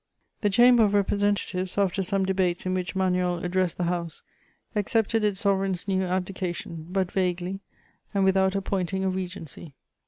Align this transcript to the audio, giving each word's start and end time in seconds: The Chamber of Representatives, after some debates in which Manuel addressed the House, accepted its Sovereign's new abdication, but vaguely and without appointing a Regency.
The 0.41 0.49
Chamber 0.49 0.83
of 0.85 0.95
Representatives, 0.95 1.77
after 1.77 2.01
some 2.01 2.25
debates 2.25 2.65
in 2.65 2.73
which 2.73 2.95
Manuel 2.95 3.37
addressed 3.45 3.77
the 3.77 3.83
House, 3.83 4.23
accepted 4.75 5.23
its 5.23 5.41
Sovereign's 5.41 5.87
new 5.87 6.01
abdication, 6.01 6.87
but 6.89 7.11
vaguely 7.11 7.59
and 8.11 8.23
without 8.23 8.55
appointing 8.55 9.03
a 9.03 9.09
Regency. 9.09 9.75